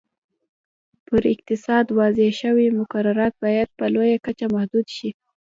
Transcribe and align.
پر 1.07 1.21
اقتصاد 1.33 1.85
وضع 1.97 2.29
شوي 2.41 2.67
مقررات 2.79 3.33
باید 3.43 3.69
په 3.77 3.85
لویه 3.93 4.17
کچه 4.25 4.45
محدود 4.55 4.85
شي. 4.97 5.09